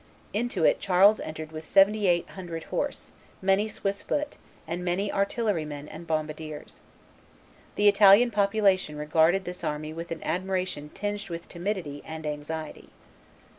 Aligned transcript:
Into 0.33 0.65
it 0.65 0.79
Charles 0.79 1.19
entered 1.19 1.51
with 1.51 1.63
seventy 1.63 2.07
eight 2.07 2.27
hundred 2.29 2.63
horse, 2.63 3.11
many 3.39 3.67
Swiss 3.67 4.01
foot, 4.01 4.35
and 4.67 4.83
many 4.83 5.11
artillerymen 5.11 5.87
and 5.87 6.07
bombardiers. 6.07 6.81
The 7.75 7.87
Italian 7.87 8.31
population 8.31 8.95
regarded 8.97 9.45
this 9.45 9.63
army 9.63 9.93
with 9.93 10.09
an 10.09 10.23
admiration 10.23 10.89
tinged 10.95 11.29
with 11.29 11.47
timidity 11.47 12.01
and 12.03 12.25
anxiety. 12.25 12.89